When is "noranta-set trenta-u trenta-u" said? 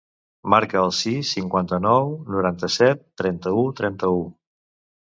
2.39-4.29